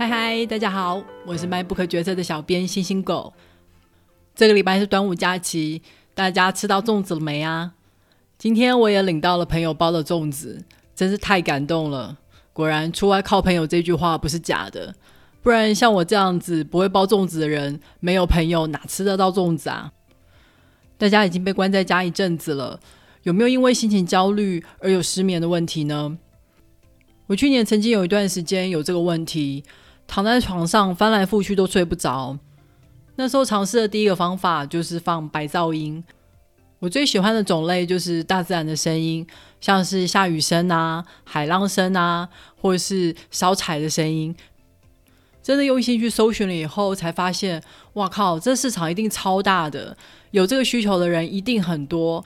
[0.00, 3.34] 嗨嗨，大家好，我是卖不可决策的小编星星狗。
[4.34, 5.82] 这个礼拜是端午假期，
[6.14, 7.74] 大家吃到粽子了没啊？
[8.38, 10.64] 今天我也领到了朋友包的粽子，
[10.94, 12.16] 真是太感动了。
[12.54, 14.94] 果然，出外靠朋友这句话不是假的，
[15.42, 19.92] 不然像我这样子不会包粽子的人，没有朋友哪吃得到粽子啊？
[20.96, 22.80] 大家已经被关在家一阵子了，
[23.24, 26.16] 有没有因为心情焦虑而有失眠的问题呢？
[27.26, 29.62] 我去年曾经有一段时间有这个问题，
[30.10, 32.36] 躺在床上翻来覆去都睡不着。
[33.14, 36.02] 那时候尝试的第一个方法就是放白噪音。
[36.80, 39.24] 我最喜欢的种类就是大自然的声音，
[39.60, 42.28] 像是下雨声啊、海浪声啊，
[42.60, 44.34] 或者是烧柴的声音。
[45.40, 49.96] 真的用心去搜寻了以后，才发现，哇靠，这市场一定超大的，
[50.32, 52.24] 有这个需求的人一定很多。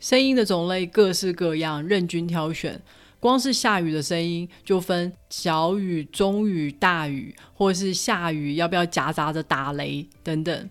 [0.00, 2.82] 声音的种类各式各样，任君挑选。
[3.20, 10.70] 光是下雨的声音就分小雨、中雨、大雨，或是下雨要不要夹杂着打雷等等。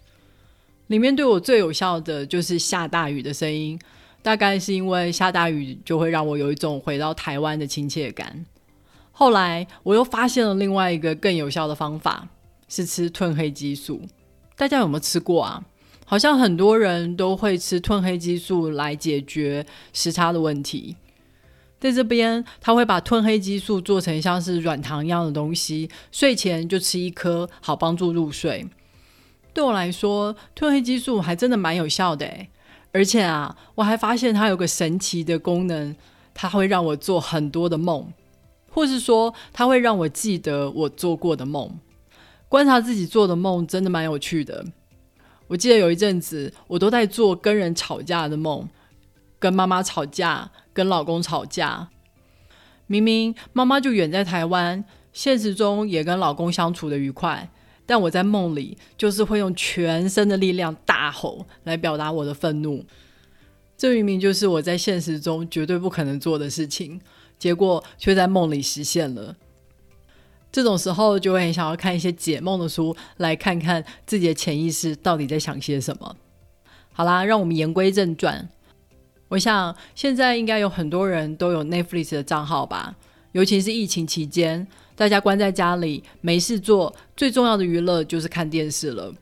[0.87, 3.77] 里面对我最有效的就是下大雨的声音，
[4.21, 8.45] 大概是因为下大雨就会让我有一种回到台湾的亲切感。
[9.11, 12.29] 后来我又发现了另外一个更有效的方法，
[12.69, 14.01] 是吃褪黑激素。
[14.55, 15.65] 大家有没有吃过啊？
[16.05, 20.95] 好像很多人都会吃褪黑激素来解决时差的问题。
[21.79, 28.67] 在这边，他会把褪黑激素做成像是软糖一样的东西，睡前就吃一颗，好帮助入睡。
[29.53, 32.27] 对我来说，褪黑激素还真的蛮有效的
[32.93, 35.95] 而且啊，我还发现它有个神奇的功能，
[36.33, 38.11] 它会让我做很多的梦，
[38.71, 41.79] 或是说它会让我记得我做过的梦。
[42.49, 44.65] 观察自己做的梦真的蛮有趣的。
[45.47, 48.67] 我记得有一阵子，我都在做跟人吵架的梦，
[49.37, 50.49] 跟妈妈吵架。
[50.77, 51.89] 跟老公吵架，
[52.85, 57.49] 明明妈妈就远在台湾，现实中也跟老公相处的愉快，
[57.87, 62.85] 但我在梦里就是会用全身的力量大吼来表达我的愤怒。
[63.75, 67.01] 这明明就是我在现实中绝对不可能做的事情，
[67.39, 69.35] 结果却在梦里实现了。
[70.51, 76.15] 这种时候就会很想要看一些解梦的书，来看看自己的潜意识到底在想些什么。
[76.93, 78.47] 好啦，让我们言归正传。
[79.29, 82.95] 我想现在应该有很多人都有 Netflix 的账号吧，
[83.33, 89.13] 尤其是疫情期间，大家关在家里没事做，最重要的娱乐就是看电视了。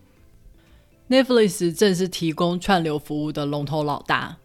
[1.10, 4.38] Netflix 正是提供串流服务的龙头老大，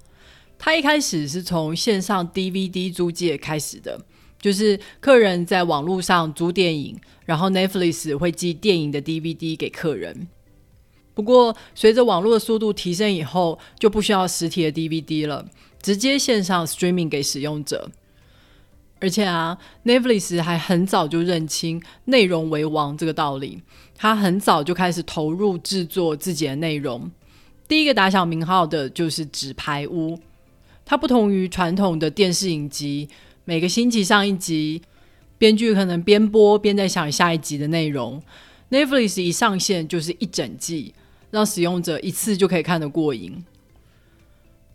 [0.58, 4.00] 它一开始是从线上 DVD 租借开始的，
[4.40, 10.28] 就是客人在网络上租电影，然后 Netflix 会寄电影的 DVD 给客人。
[11.20, 15.44] 不过，随着网络的速度提升以后，就不需要实体的 DVD 了，
[15.82, 17.90] 直接线上 streaming 给使用者。
[19.00, 23.60] 而且啊，Netflix 还很早就认清内容为王这个道理，
[23.94, 27.10] 他很早就开始投入制作自己的内容。
[27.68, 30.16] 第一个打响名号的就是《纸牌屋》，
[30.86, 33.10] 它不同于传统的电视影集，
[33.44, 34.80] 每个星期上一集，
[35.36, 38.22] 编剧可能边播边在想下一集的内容。
[38.70, 40.94] Netflix 一上线就是一整季。
[41.30, 43.44] 让使用者一次就可以看得过瘾。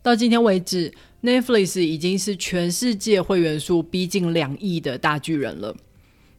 [0.02, 5.76] 到今天为止，Netflix 已经是全世界会员数逼近两亿的大巨人了。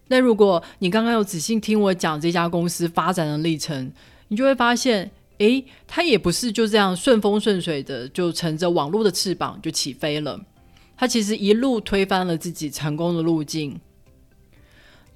[0.07, 3.91] 但如果你刚刚有仔细听我讲这家公司发展的历程，
[4.29, 10.39] 你就会发现，诶，它也不是就这样顺风顺水的就乘着网络的翅膀就起飞了。
[10.95, 13.77] 它其实一路推翻了自己成功的路径。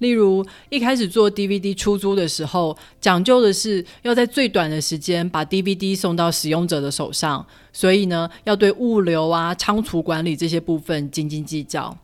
[0.02, 11.96] 例如，一开始做 DVD 出租的时候，讲究的是要在最短的时间把 DVD 送到使用者的手上，所以呢，要对物流啊、仓储管理这些部分斤斤计较。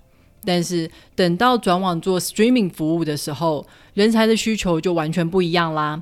[0.45, 6.01] 但是等到转网做 Streaming 服务的时候，人才的需求就完全不一样啦。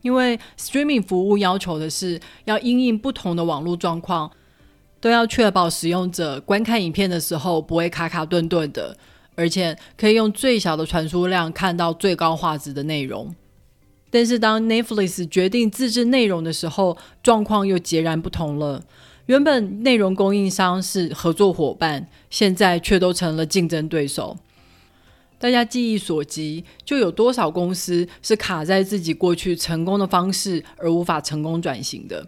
[0.00, 4.30] 因为 Streaming 服务要求的是要因应不同的网络状况，
[4.98, 8.96] 都要确保使用者观看影片的时候不会卡卡顿顿的。
[9.40, 13.34] 而且可以用最小的传输量看到最高画质的内容，
[14.10, 18.82] 但是当 Netflix 决定自制内容的时候，状况又截然不同了。
[19.24, 24.36] 原本内容供应商是合作伙伴，现在却都成了竞争对手。
[25.38, 32.26] 大家记忆所及，就有多少公司是卡在自己过去成功的方式而无法成功转型的？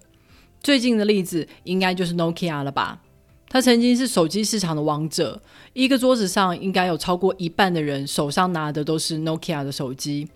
[0.62, 3.02] 最近的例子应该就是 Nokia 了吧？
[3.52, 5.38] 他曾经是手机市场的王者，
[5.74, 10.26] 一个桌子上应该有超过一半的人手上拿的都是 Nokia 的手机，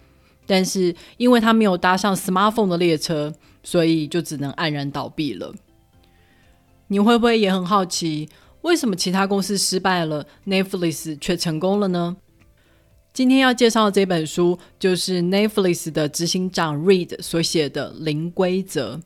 [0.45, 3.33] 但是因为他没有搭上 smartphone 的列车，
[3.65, 5.55] 所以就只能黯然倒闭了。
[6.89, 8.29] 你会不会也很好奇，
[8.61, 12.19] 为什么其他公司失败了，Netflix 却成功了呢？
[13.15, 18.97] 今天要介绍的这本书，就是 Netflix 的执行长 Reed 所写的《零规则》。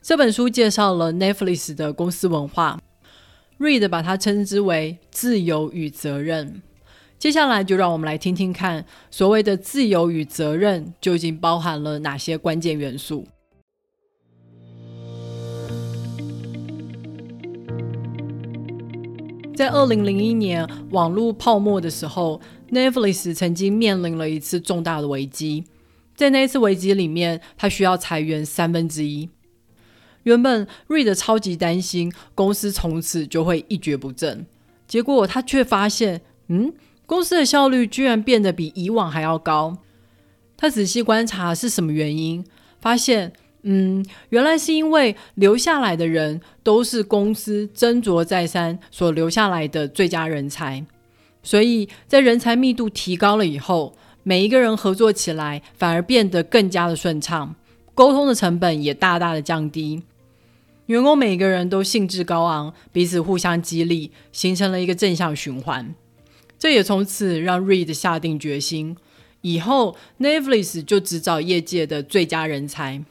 [0.00, 2.80] 这本书介绍了 Netflix 的公司文化
[3.62, 6.60] ，Reed 把它称之为“自由与责任”。
[7.16, 13.24] 接下来就让我们来听听看，所谓的自由与责任究竟包含了哪些关键元素。
[19.54, 22.40] 在二零零一年网络泡沫的时候
[22.72, 25.64] ，Netflix 曾经面临了一次重大的危机。
[26.16, 29.28] 在那一次危机里面，它需要裁员三分之一。
[30.24, 34.46] 原本 Reed 超级担心公司从此就会一蹶不振，
[34.86, 36.72] 结果他却发现，嗯。
[37.04, 39.76] 公司的效率居然变得比以往还要高。
[40.56, 42.42] 他仔细观察是什么原因，
[42.80, 43.34] 发现，
[43.64, 50.86] 嗯，原来是因为留下来的人都是公司斟酌再三所留下来的最佳人才，
[51.42, 57.54] 所以在人才密度提高了以后，每一个人合作起来反而变得更加的顺畅，
[57.94, 60.02] 沟通的成本也大大的降低。
[60.86, 65.94] 员工每个人都兴致高昂，彼此互相激励，形成了一个正向循环。
[66.58, 68.96] 这也从此让 Reed 下定决心，
[69.40, 73.04] 以后 Netflix 就只找业界的最佳人才。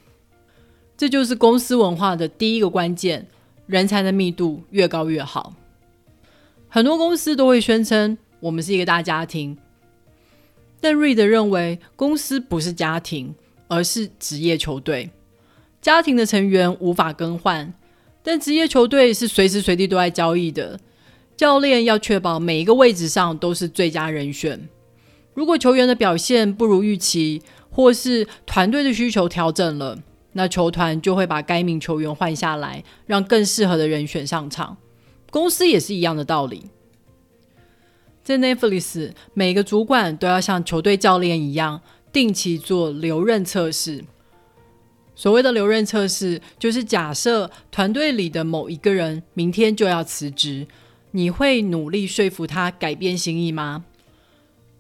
[0.98, 3.28] 这就是公司文化的第一个关键：
[3.66, 5.54] 人才的密度越高越好。
[6.70, 9.58] 很多公司都会宣称我们是一个大家庭，
[10.80, 13.34] 但 Reed 认为公司不是家庭，
[13.68, 15.10] 而是职业球队。
[15.82, 17.74] 家庭的成员无法更换，
[18.22, 20.80] 但职业球队是随时随地都在交易的。
[21.36, 24.70] 教练要确保每一个位置上都是最佳人选。
[25.34, 27.42] 如果球员的表现不如预期，
[27.72, 29.98] 或是团队的需求调整了，
[30.34, 34.78] 那球团就会把该名球员换下来，让更适合的人选上场。
[35.32, 36.66] 公司也是一样的道理。
[38.24, 41.82] 在 Netflix，每个主管都要像球队教练一样，
[42.14, 44.04] 定期做留任测试。
[45.22, 50.66] 所谓的留任测试，就是假设团队里的某一个人明天就要辞职。
[51.12, 53.86] 你会努力说服他改变心意吗？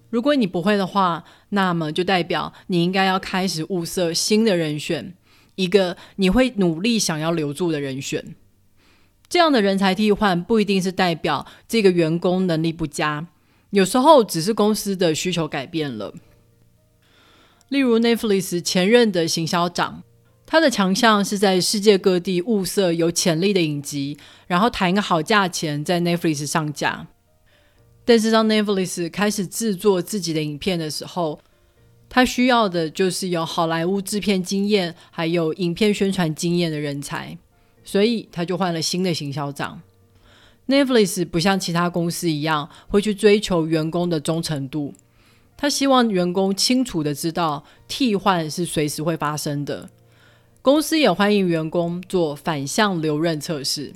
[0.09, 5.13] 如果你不会的话，那么就代表你应该要开始物色新的人选，
[5.53, 8.33] 一个你会努力想要留住的人选。
[9.29, 13.27] 这样的人才替换不一定是代表这个员工能力不佳，
[13.69, 16.15] 有时候只是公司的需求改变了。
[17.69, 20.01] 例如，Netflix 前任的行销长。
[20.51, 24.17] 他的强项是在世界各地物色有潜力的影集，
[24.47, 27.07] 然后谈一个好价钱在 Netflix 上架。
[28.03, 31.39] 但是当 Netflix 开始制作自己的影片的时候，
[32.09, 37.37] 他需要的就是有好莱坞制片经验，还有影片宣传经验的人才，
[37.85, 39.81] 所以他就换了新的行销长。
[40.67, 44.93] Netflix 不像其他公司一样会去追求员工的忠诚度，
[45.55, 49.89] 他希望员工清楚的知道替换是随时会发生的。
[50.63, 53.93] 公司也欢迎员工做反向留任测试，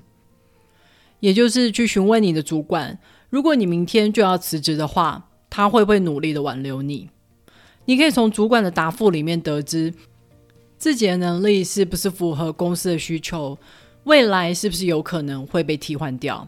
[1.19, 2.97] 也就是去询问你的主管，
[3.29, 7.11] 如果你明天就要辞职的话，他会不会努力的挽留你？
[7.85, 9.93] 你可以从主管的答复里面得知
[10.75, 13.59] 自己的能力是不是符合公司的需求，
[14.05, 16.47] 未来是不是有可能会被替换掉。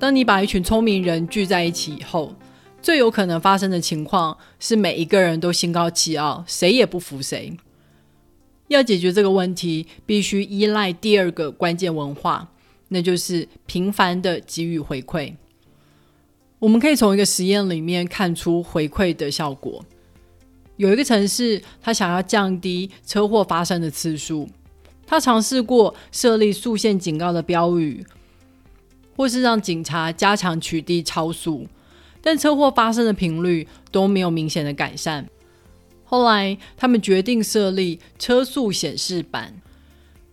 [0.00, 2.34] 当你把一群聪明人聚在一起以后。
[2.86, 7.52] 最有可能发生的情况是，每一个人都心高气傲，谁也不服谁。
[8.68, 12.52] 要解决这个问题，必须依赖第二个关键文化，
[12.90, 15.34] 那就是频繁的给予回馈。
[16.60, 19.84] 我们可以从一个实验里面看出回馈的效果。
[20.76, 24.48] 有一个城市，他想要降低车祸发生的次数，
[25.04, 28.06] 他尝试过设立速限警告的标语，
[29.16, 31.66] 或是让警察加强取缔超速。
[32.26, 35.24] 但车祸发生的频率都没有明显的改善。
[36.02, 39.54] 后来，他们决定设立车速显示板，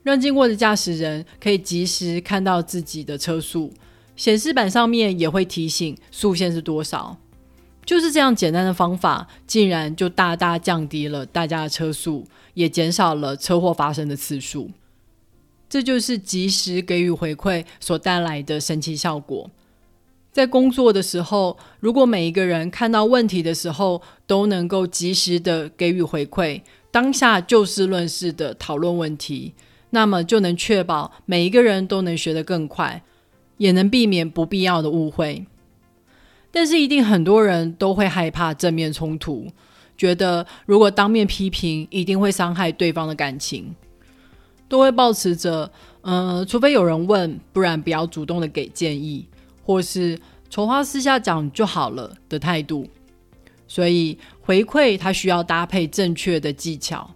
[0.02, 3.72] 让经过的驾驶人可以及时看到自己的车速。
[4.16, 7.16] 显示板上面也会提醒速限是多少。
[7.86, 14.72] 就是这样简单的方法，竟然就大大降低了大家的车速，也减少了车祸发生的次数。
[15.70, 19.48] 这就是及时给予回馈所带来的神奇效果。
[20.34, 26.60] 在工作的时候，如果每一个人看到问题的时候都能够及时的给予回馈，
[26.90, 29.54] 当下就事论事的讨论问题，
[29.92, 33.04] 那么就能确保每一个人都能学得更快，
[33.58, 35.46] 也能避免不必要的误会。
[36.52, 39.48] 但是，一定很多人都会害怕正面冲突，
[39.96, 43.76] 觉得如果当面批评，一定会伤害对方的感情。
[44.68, 45.72] 都会抱持着，
[46.02, 49.28] 呃，除非有人问，不然不要主动的给建议，
[49.64, 52.88] 或是筹划私下讲就好了的态度。
[53.68, 57.10] 所以回馈它需要搭配正确的技巧。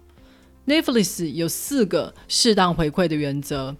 [0.66, 3.76] Netflix 有四个适当回馈的原则。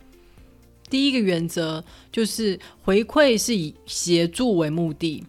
[0.89, 5.23] 第一个原则就是回馈是以协助为目的，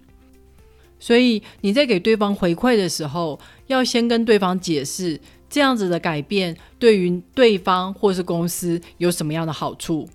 [0.99, 5.19] 所以你在给对方回馈的时候，要先跟对方解释
[5.49, 10.07] 这样子的改变对于对方或是公司有什么样的好处。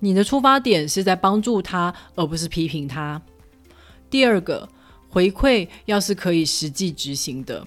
[0.00, 3.22] 你的出发点是在帮助他，而不是批评他。
[4.10, 4.68] 第二个
[5.08, 7.64] 回馈要是可以实际执行的。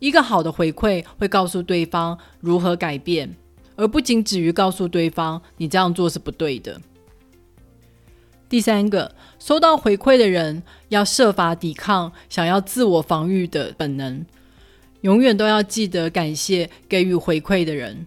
[0.00, 3.36] 一个好的回馈会告诉对方如何改变，
[3.76, 6.80] 而不仅止于告诉对方你这样做是不对的。
[8.48, 14.24] 第三个，收到回馈的人要设法抵抗想要自我防御的本能，
[15.02, 18.06] 永远都要记得感谢给予回馈的人。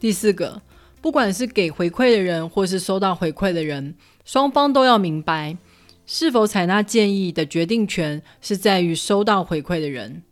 [0.00, 0.62] 第四个，
[1.02, 5.58] 不管是给回馈的人或是收到回馈的人，双方都要明白，
[6.06, 10.22] 是否采纳建议的决定权是在于收到回馈的人。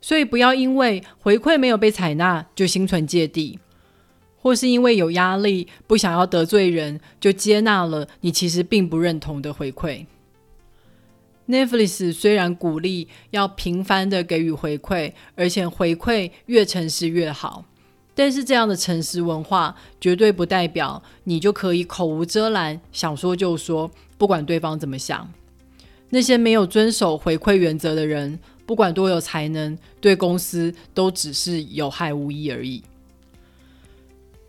[0.00, 3.60] 所以不要因为回馈没有被采纳就心存芥蒂，
[4.36, 10.06] 或是因为有压力不想要得罪人就接纳了你其实并不认同的回馈。
[11.48, 17.64] Netflix 虽然鼓励要频繁的给予回馈，而且回馈越诚实越好，
[18.16, 25.30] 但是这样的诚实文化绝对不代表你就可以口无遮拦，想说就说，不管对方怎么想。
[26.10, 28.40] 那些没有遵守回馈原则的人。
[28.64, 32.82] 不管多有才能，对公司都只是有害无益而已。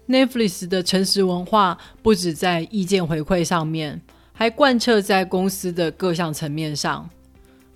[0.08, 4.02] Netflix 的诚实文化不止在意见回馈上面，
[4.34, 7.08] 还贯彻在公司的各项层面上。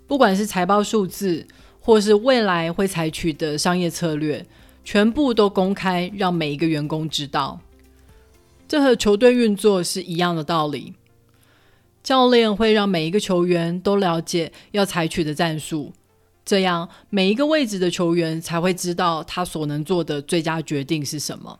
[0.07, 1.45] 不管是财报数字，
[1.79, 4.43] 或是未来会采取的商业策略，
[4.83, 7.59] 全部都公开，让每一个员工知道。
[8.67, 10.93] 这和球队运作是一样的道理。
[12.03, 15.93] 教练会让每一个球员都了解要采取的战术。
[16.43, 21.59] 这样，每一个位置的球员才会知道他所能做的最佳决定是什么。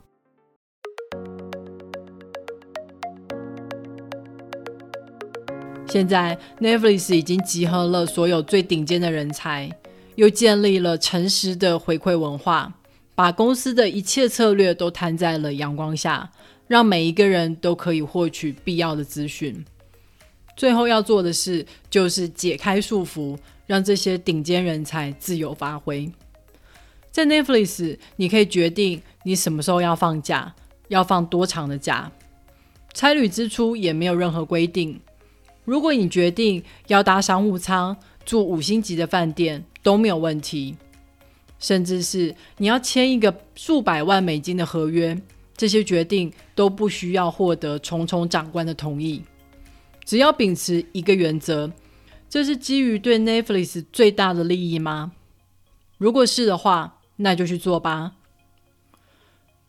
[5.86, 9.70] 现在，Netflix 已经集合了所有最顶尖的人才，
[10.16, 12.72] 又建立了诚实的回馈文化，
[13.14, 16.30] 把公司的一切策略都摊在了阳光下，
[16.66, 19.64] 让每一个人都可以获取必要的资讯。
[20.56, 23.38] 最后要做的事就是解开束缚。
[23.64, 26.10] 让这些顶尖人才自由发挥。
[27.10, 30.52] 在 Netflix，你可以决定你什么时候要放假，
[30.88, 32.10] 要放多长的假。
[32.92, 35.00] 差旅支出也没有任何规定。
[35.64, 40.76] 如果你决定要搭商务舱、住五星级的饭店，都没有问题。
[41.62, 45.18] 甚至是你要签一个数百万美金的合约，
[45.56, 49.22] 这些决定都不需要获得重重长官的同意。
[50.04, 51.72] 只要秉持一个原则。
[52.28, 55.12] 这是基于对 Netflix 最大的利益吗？
[55.98, 58.12] 如果是的话，那就去做吧。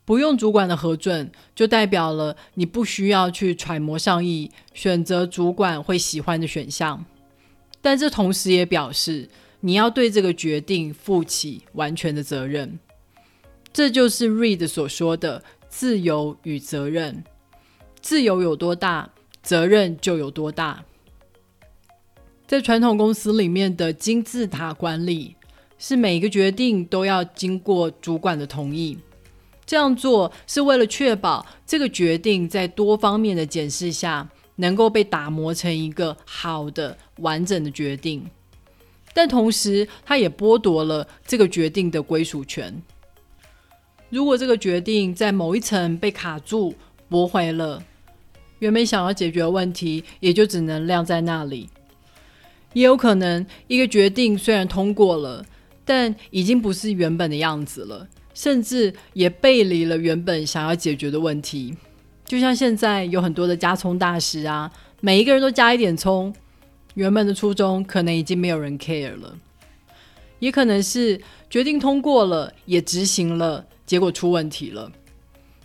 [0.06, 7.04] 不用主管的核准，就代表了你不需要去揣摩上意，选择主管会喜欢的选项。
[7.82, 9.28] 但这同时也表示，
[9.66, 12.78] 你要对这个决定负起完全的责任。
[13.72, 17.24] 这就是 Reed 所说的自由与责任。
[18.02, 19.10] 自由有多大，
[19.42, 20.84] 责任就有多大。
[22.46, 25.34] 在传统公司里面的金字塔管理，
[25.78, 28.98] 是每一个决定都要经过主管的同意。
[29.64, 38.28] 这样做是为了确保这个决定在多方面的检视下，能够被打磨成一个好的、完整的决定。
[39.14, 42.82] 但同时，他也剥夺了这个决定的归属权。
[44.10, 46.74] 如果这个决定在某一层被卡住、
[47.08, 47.82] 驳回了，
[48.58, 51.68] 原本想要解决的问题也就只能晾在那里。
[52.72, 55.44] 也有可能，一个决定虽然通过了，
[55.84, 61.76] 但已经不是原本的样子了，甚至也背离了原本想要解决的问题。
[62.24, 66.34] 就像现在有很多的加葱大师啊，每一个人都加一点葱，
[66.94, 69.38] 原本的初衷可能已经没有人 care 了。
[70.40, 74.90] 也可能是决定通过了，也执行了，结果出问题了。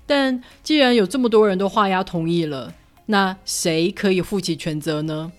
[0.05, 2.73] 但既然有这么多人都画押同意了，
[3.07, 5.31] 那谁可以负起全责呢？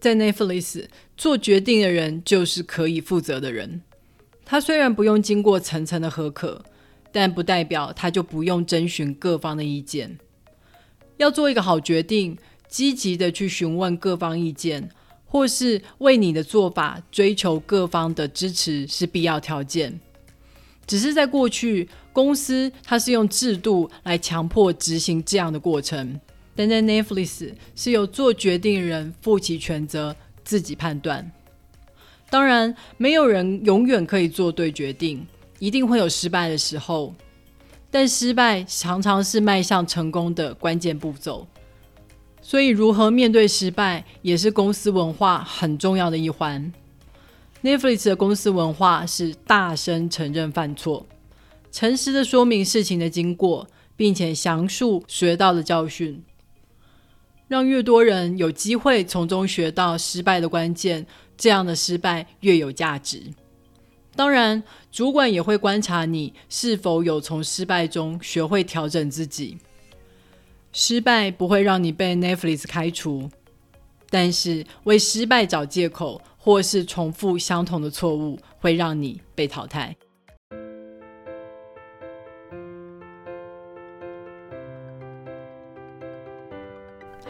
[0.00, 3.82] 在 Netflix 做决定的人就是可以负责的人。
[4.44, 6.64] 他虽然不用经过层层的合可，
[7.12, 10.18] 但不代表他就不用征询各方的意见。
[11.18, 12.36] 要做一个好决定，
[12.72, 14.88] 积极的去询问各方意见，
[15.26, 20.00] 或是为你的做法追求各方的支持是必要条件。
[20.86, 26.18] 只是在过去，公司它是用制度来强迫执行这样的过程，
[26.56, 31.30] 但在 Netflix 是由做决定人负起全责，自己判断。
[32.30, 35.26] 当然，没有人永远可以做对决定，
[35.58, 37.14] 一定会有失败的时候。
[37.90, 41.46] 但失败常常是迈向成功的关键步骤。
[42.42, 46.72] 所以，如何面对失败，也是公司文化很重要的一环。
[47.62, 51.06] Netflix 的公司文化是大声承认犯错，
[51.70, 56.22] 诚实的说明事情的经过，并且详述学到的教训，
[57.46, 61.06] 让越多人有机会从中学到失败的关键。
[61.34, 63.20] 这样的失败越有价值。
[64.14, 69.58] 当然，主管也会观察你是否有从失败中学会调整自己。
[70.72, 73.28] 失败不会让你被 Netflix 开除，
[74.08, 79.94] 但是为失败找借口或是重复相同的错误，会让你被淘汰。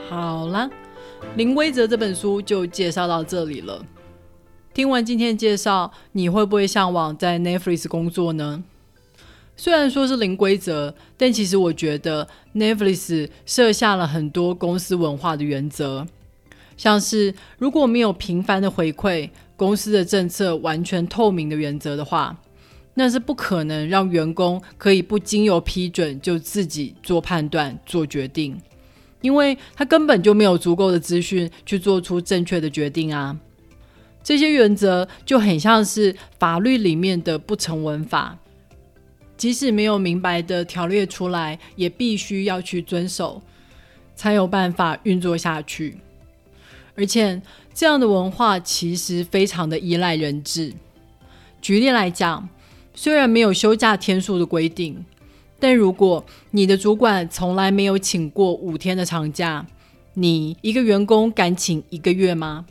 [0.08, 0.70] 好了。
[1.36, 3.84] 《零规则》这本书就介绍到这里了。
[4.74, 8.62] 听完今天的介绍，你会不会向往在 Netflix 工作呢？
[9.56, 16.06] 虽然说是零规则，但其实我觉得 Netflix 设下了很多公司文化的原则，
[16.76, 22.36] 像是如果没有频繁的回馈，公司的政策完全透明的原则的话，
[22.94, 28.60] 那是不可能让员工可以不经由批准就自己做判断、做决定。
[29.20, 33.38] 因为他根本就没有足够的资讯去做出正确的决定啊！
[34.20, 38.36] 这些原则就很像是法律里面的不成文法，
[39.42, 43.42] 即使没有明白的条列出来，也必须要去遵守，
[44.14, 45.98] 才有办法运作下去。
[46.94, 47.42] 而且
[47.74, 50.72] 这样的文化其实非常的依赖人质。
[51.60, 52.48] 举例来讲，
[52.94, 55.04] 虽然没有休假天数的规定。
[55.58, 59.66] 但如果你的主管从来没有请过五天的长假，
[60.14, 62.64] 你一个员工敢请一个月吗？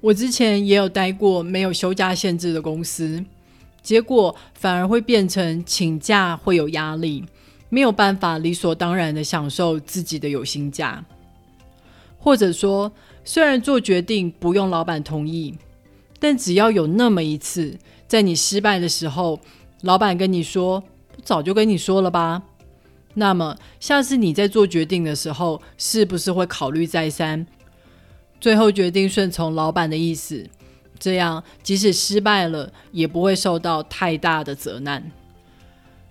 [0.00, 3.24] 我之前也有待过没有休假限制的公司，
[3.84, 7.24] 结果反而会变成请假会有压力，
[7.68, 11.04] 没有办法理所当然的享受自己的有薪假，
[12.18, 12.90] 或者说，
[13.24, 15.56] 虽然做决定不用老板同意，
[16.18, 19.38] 但只要有那么一次，在你失败的时候，
[19.82, 20.82] 老板跟你说。
[21.22, 22.42] 早就跟你说了吧。
[23.14, 27.46] 那么下次你在做决定的时候，是不是会考虑再三，
[28.40, 30.46] 最后决定顺从老板的意思？
[31.04, 35.12] 这样即使失败了，也不会受到太大的责难。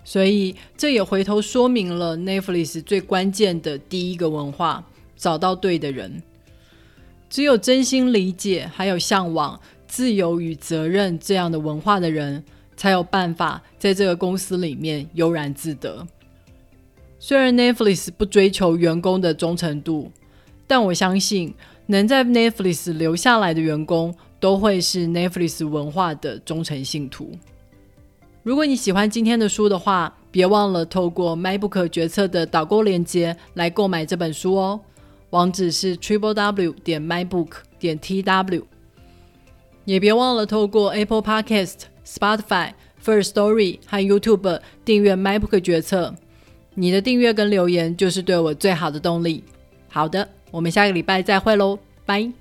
[0.04, 4.84] 所以这也回头说明了 Netflix 最关键的第一个文化：
[5.16, 6.22] 找到对的人。
[7.28, 12.44] 只有真心理解，还有向往自由与责任这样的文化的人。
[12.76, 16.04] 才有办法在这个公司里面悠然自得。
[17.20, 20.10] 虽然 Netflix 不追求员工的忠诚度，
[20.66, 21.54] 但我相信
[21.86, 24.12] 能在 Netflix 留下来的员工
[24.44, 27.30] 都会是 Netflix 文化的忠诚信徒。
[28.42, 34.78] 如果你喜欢今天的书的话，别忘了透过 MyBook 决策的导购链接来购买这本书哦。
[35.30, 38.62] 网址是 triple w 点 mybook 点 tw。
[39.86, 41.84] 也别忘了透过 Apple Podcast。
[42.04, 46.14] Spotify、First Story 和 YouTube 订阅 MyBook 决策，
[46.74, 49.42] 你的订阅跟留言就是对我最好的动力。
[49.88, 52.34] 好的，我们下个礼拜再会喽，拜。